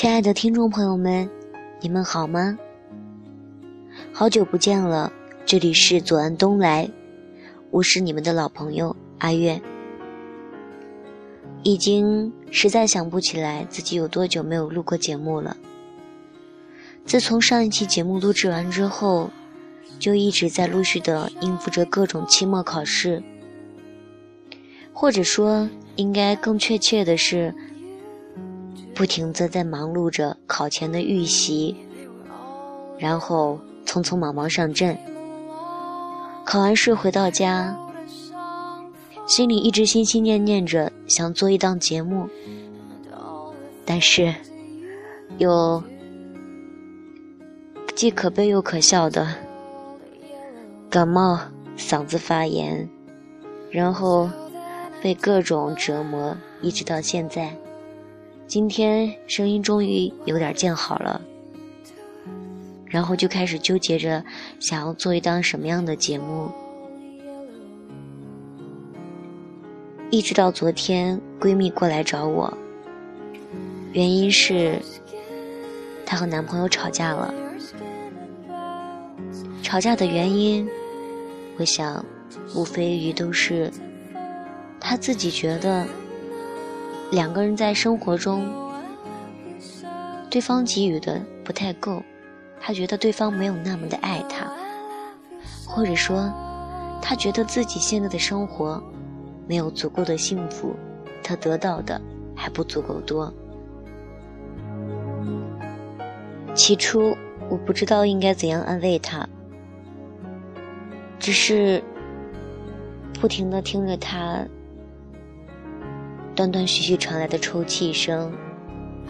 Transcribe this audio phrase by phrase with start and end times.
[0.00, 1.28] 亲爱的听众朋友们，
[1.80, 2.56] 你们好吗？
[4.12, 5.12] 好久不见了，
[5.44, 6.88] 这里是左岸东来，
[7.72, 9.60] 我是你们的老朋友阿月。
[11.64, 15.56] 已经实在想不起来自己有多久没有录过节目了。
[17.04, 19.28] 自从上一期节目录制完之后，
[19.98, 23.20] 就一直在陆续的应付着各种期末考试，
[24.92, 27.52] 或者说，应该更确切的是。
[28.98, 31.76] 不停的在忙碌着考前的预习，
[32.98, 33.56] 然后
[33.86, 34.98] 匆匆忙忙上阵。
[36.44, 37.78] 考完试回到家，
[39.24, 42.28] 心里一直心心念念着想做一档节目，
[43.84, 44.34] 但是
[45.36, 45.80] 又
[47.94, 49.32] 既可悲又可笑的
[50.90, 51.38] 感冒，
[51.76, 52.88] 嗓子发炎，
[53.70, 54.28] 然后
[55.00, 57.56] 被各种折磨，一直到现在。
[58.48, 61.20] 今天声音终于有点见好了，
[62.86, 64.24] 然后就开始纠结着
[64.58, 66.50] 想要做一档什么样的节目。
[70.10, 72.50] 一直到昨天，闺蜜过来找我，
[73.92, 74.80] 原因是
[76.06, 77.34] 她和男朋友吵架了。
[79.62, 80.66] 吵架的原因，
[81.58, 82.02] 我想
[82.54, 83.70] 无非于都是
[84.80, 85.86] 她自己觉得。
[87.10, 88.46] 两个人在生活中，
[90.30, 92.02] 对方给予的不太够，
[92.60, 94.46] 他觉得对方没有那么的爱他，
[95.66, 96.30] 或者说，
[97.00, 98.82] 他觉得自己现在的生活
[99.46, 100.76] 没有足够的幸福，
[101.22, 101.98] 他得到的
[102.36, 103.32] 还不足够多。
[106.54, 107.16] 起初
[107.48, 109.26] 我不知道应该怎样安慰他，
[111.18, 111.82] 只是
[113.18, 114.46] 不停的听着他。
[116.38, 118.30] 断断续续传来的抽泣声，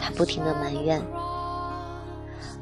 [0.00, 1.02] 他不停的埋怨、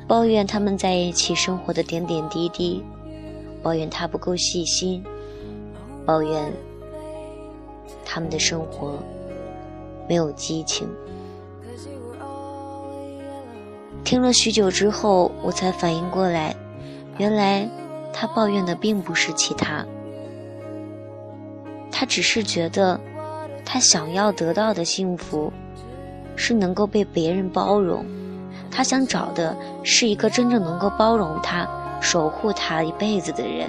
[0.09, 2.83] 抱怨他们在一起生活的点点滴滴，
[3.63, 5.05] 抱怨他不够细心，
[6.07, 6.51] 抱怨
[8.07, 8.99] 他们的生活
[10.09, 10.89] 没有激情。
[14.03, 16.57] 听了许久之后，我才反应过来，
[17.19, 17.69] 原来
[18.15, 19.85] 他抱怨的并不是其他，
[21.93, 22.99] 他只是觉得。
[23.65, 25.53] 他想要得到的幸福，
[26.37, 28.05] 是能够被别人包容。
[28.71, 31.69] 他想找的是一个真正能够包容他、
[32.01, 33.69] 守护他一辈子的人。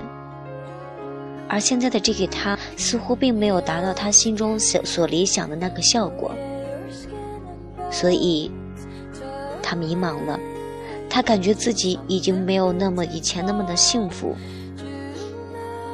[1.48, 6.32] 而现在的这个他，似乎并没有达到他心中所所理想的那个效果。
[7.92, 8.52] 所以，
[9.62, 10.40] 他迷茫了。
[11.08, 14.36] 他感觉自己已经没有那么以前那么的幸福。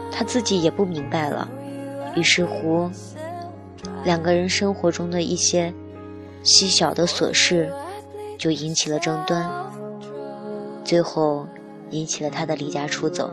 [0.09, 1.47] 他自己也不明白了。
[2.16, 2.89] 于是乎。
[4.03, 5.73] 两个人生活中的一些
[6.44, 7.72] 细小的琐事，
[8.38, 9.50] 就引起了争端，
[10.84, 11.47] 最后
[11.91, 13.31] 引起了他的离家出走。